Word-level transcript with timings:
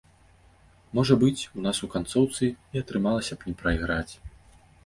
Можа 0.99 1.17
быць, 1.25 1.43
у 1.49 1.59
нас 1.67 1.83
у 1.87 1.91
канцоўцы 1.97 2.49
і 2.49 2.75
атрымалася 2.85 3.33
б 3.41 3.51
не 3.51 3.55
прайграць. 3.61 4.13